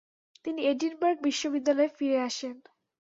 তিনি 0.45 0.59
এডিনবার্গ 0.63 1.17
বিশ্ববিদ্যালয়ে 1.27 1.95
ফিরে 1.97 2.17
আসেন। 2.21 2.55